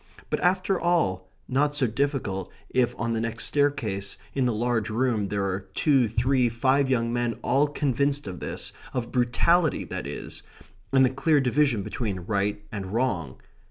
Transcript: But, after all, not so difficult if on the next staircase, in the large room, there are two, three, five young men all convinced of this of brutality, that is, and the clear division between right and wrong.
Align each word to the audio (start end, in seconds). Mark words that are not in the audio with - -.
But, 0.31 0.39
after 0.39 0.79
all, 0.79 1.29
not 1.47 1.75
so 1.75 1.85
difficult 1.85 2.51
if 2.71 2.95
on 2.97 3.13
the 3.13 3.21
next 3.21 3.43
staircase, 3.45 4.17
in 4.33 4.47
the 4.47 4.51
large 4.51 4.89
room, 4.89 5.27
there 5.27 5.43
are 5.45 5.67
two, 5.75 6.07
three, 6.07 6.49
five 6.49 6.89
young 6.89 7.13
men 7.13 7.37
all 7.43 7.67
convinced 7.67 8.25
of 8.25 8.39
this 8.39 8.73
of 8.95 9.11
brutality, 9.11 9.83
that 9.83 10.07
is, 10.07 10.41
and 10.91 11.05
the 11.05 11.11
clear 11.11 11.39
division 11.39 11.83
between 11.83 12.21
right 12.21 12.63
and 12.71 12.87
wrong. 12.91 13.37